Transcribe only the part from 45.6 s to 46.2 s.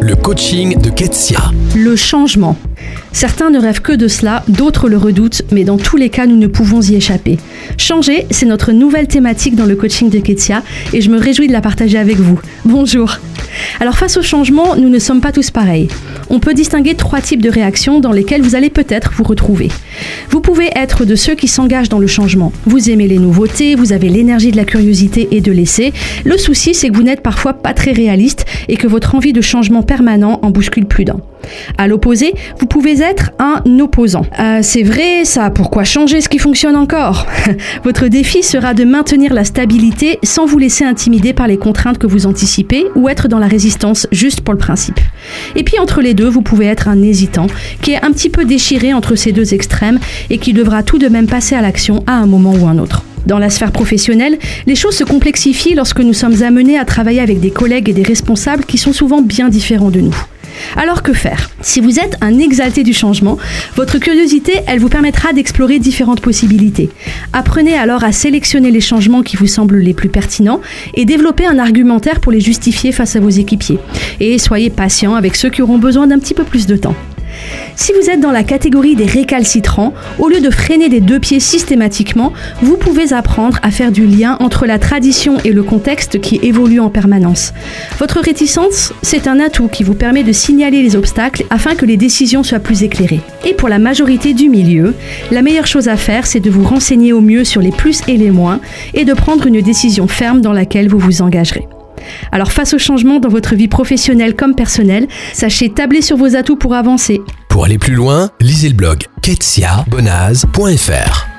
puis entre les